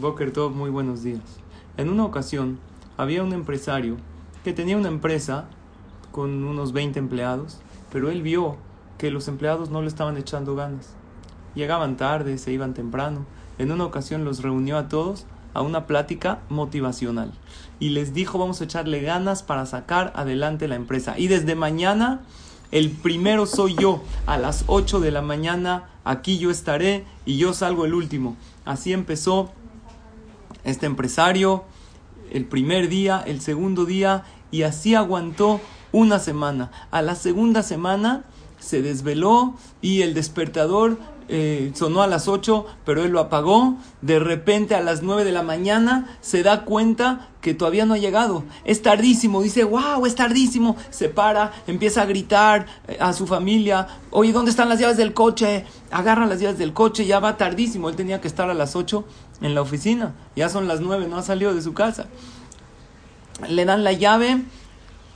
[0.00, 1.20] Boker Tov, muy buenos días.
[1.76, 2.58] En una ocasión
[2.96, 3.96] había un empresario
[4.42, 5.46] que tenía una empresa
[6.10, 7.58] con unos 20 empleados,
[7.92, 8.56] pero él vio
[8.98, 10.90] que los empleados no le estaban echando ganas.
[11.54, 13.24] Llegaban tarde, se iban temprano.
[13.58, 17.32] En una ocasión los reunió a todos a una plática motivacional
[17.78, 21.18] y les dijo vamos a echarle ganas para sacar adelante la empresa.
[21.18, 22.22] Y desde mañana
[22.72, 24.02] el primero soy yo.
[24.26, 28.36] A las 8 de la mañana aquí yo estaré y yo salgo el último.
[28.64, 29.52] Así empezó
[30.64, 31.64] este empresario
[32.30, 35.60] el primer día, el segundo día y así aguantó
[35.92, 36.70] una semana.
[36.90, 38.24] A la segunda semana
[38.64, 40.98] se desveló y el despertador
[41.28, 43.76] eh, sonó a las 8, pero él lo apagó.
[44.02, 47.98] De repente a las 9 de la mañana se da cuenta que todavía no ha
[47.98, 48.44] llegado.
[48.64, 50.76] Es tardísimo, dice, wow, es tardísimo.
[50.90, 55.12] Se para, empieza a gritar eh, a su familia, oye, ¿dónde están las llaves del
[55.14, 55.64] coche?
[55.90, 57.88] Agarran las llaves del coche, ya va tardísimo.
[57.88, 59.04] Él tenía que estar a las 8
[59.42, 60.14] en la oficina.
[60.36, 62.06] Ya son las 9, no ha salido de su casa.
[63.48, 64.42] Le dan la llave,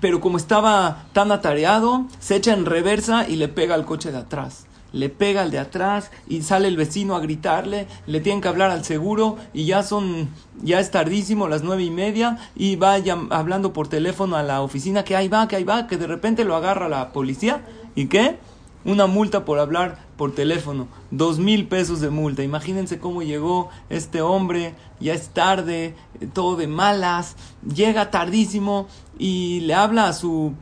[0.00, 4.18] pero como estaba tan atareado, se echa en reversa y le pega al coche de
[4.18, 8.48] atrás le pega al de atrás y sale el vecino a gritarle, le tienen que
[8.48, 10.28] hablar al seguro y ya son,
[10.62, 12.96] ya es tardísimo, las nueve y media, y va
[13.30, 16.44] hablando por teléfono a la oficina que ahí va, que ahí va, que de repente
[16.44, 17.62] lo agarra la policía
[17.94, 18.38] y qué?
[18.84, 22.42] Una multa por hablar por teléfono, dos mil pesos de multa.
[22.42, 25.94] Imagínense cómo llegó este hombre, ya es tarde,
[26.32, 27.36] todo de malas,
[27.74, 30.54] llega tardísimo y le habla a su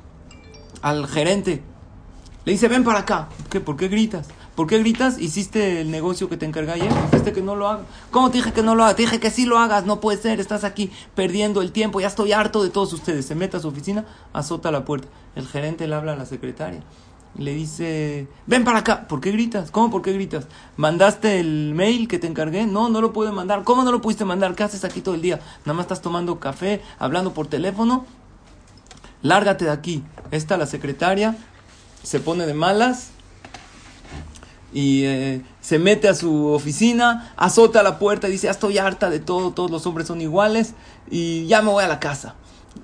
[0.83, 1.63] al gerente
[2.49, 3.29] le dice, ven para acá.
[3.51, 3.61] ¿Qué?
[3.61, 4.27] ¿Por qué gritas?
[4.55, 5.19] ¿Por qué gritas?
[5.19, 6.91] ¿Hiciste el negocio que te encargué ayer?
[7.11, 7.85] ¿Dijiste que no lo hagas?
[8.11, 8.97] ¿Cómo te dije que no lo hagas?
[8.97, 9.85] Te dije que sí lo hagas.
[9.85, 10.41] No puede ser.
[10.41, 12.01] Estás aquí perdiendo el tiempo.
[12.01, 13.27] Ya estoy harto de todos ustedes.
[13.27, 15.09] Se mete a su oficina, azota la puerta.
[15.37, 16.83] El gerente le habla a la secretaria.
[17.39, 19.07] Le dice, ven para acá.
[19.07, 19.71] ¿Por qué gritas?
[19.71, 20.49] ¿Cómo por qué gritas?
[20.77, 22.67] ¿Mandaste el mail que te encargué?
[22.67, 23.63] No, no lo pude mandar.
[23.63, 24.57] ¿Cómo no lo pudiste mandar?
[24.57, 25.41] ¿Qué haces aquí todo el día?
[25.65, 28.05] Nada más estás tomando café, hablando por teléfono.
[29.23, 30.03] Lárgate de aquí.
[30.33, 31.37] Esta la secretaria
[32.03, 33.11] se pone de malas
[34.73, 39.21] y eh, se mete a su oficina, azota la puerta y dice, estoy harta de
[39.21, 40.75] todo, todos los hombres son iguales
[41.11, 42.35] y ya me voy a la casa.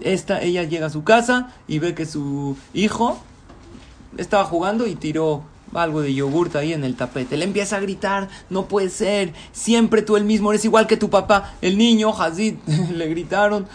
[0.00, 3.18] Esta, ella llega a su casa y ve que su hijo
[4.18, 5.44] estaba jugando y tiró
[5.80, 7.36] algo de yogurta ahí en el tapete.
[7.36, 11.10] Le empieza a gritar, no puede ser, siempre tú el mismo, eres igual que tu
[11.10, 11.54] papá.
[11.60, 12.54] El niño, Hazid,
[12.92, 13.66] le gritaron,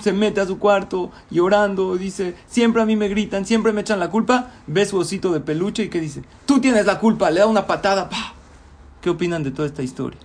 [0.00, 4.00] se mete a su cuarto llorando, dice, siempre a mí me gritan, siempre me echan
[4.00, 4.52] la culpa.
[4.66, 7.66] Ve su osito de peluche y que dice, tú tienes la culpa, le da una
[7.66, 8.08] patada.
[9.00, 10.18] ¿Qué opinan de toda esta historia?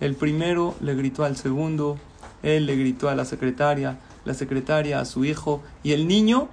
[0.00, 1.98] El primero le gritó al segundo,
[2.42, 6.48] él le gritó a la secretaria, la secretaria a su hijo y el niño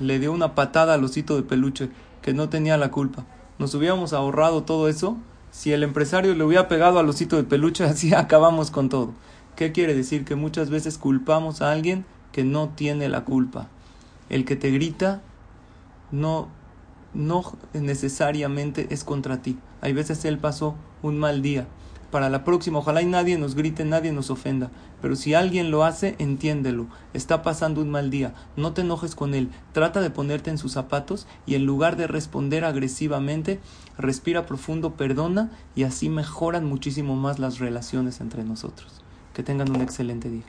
[0.00, 1.90] le dio una patada al osito de peluche
[2.22, 3.24] que no tenía la culpa.
[3.58, 5.16] Nos hubiéramos ahorrado todo eso
[5.50, 9.12] si el empresario le hubiera pegado al osito de peluche, así acabamos con todo.
[9.56, 10.24] ¿Qué quiere decir?
[10.24, 13.68] Que muchas veces culpamos a alguien que no tiene la culpa.
[14.28, 15.22] El que te grita
[16.12, 16.48] no,
[17.14, 17.42] no
[17.74, 19.58] necesariamente es contra ti.
[19.80, 21.66] Hay veces él pasó un mal día
[22.10, 22.78] para la próxima.
[22.78, 24.70] Ojalá y nadie nos grite, nadie nos ofenda.
[25.00, 26.86] Pero si alguien lo hace, entiéndelo.
[27.14, 28.34] Está pasando un mal día.
[28.56, 29.50] No te enojes con él.
[29.72, 33.60] Trata de ponerte en sus zapatos y en lugar de responder agresivamente,
[33.98, 39.02] respira profundo, perdona y así mejoran muchísimo más las relaciones entre nosotros.
[39.34, 40.44] Que tengan un excelente día.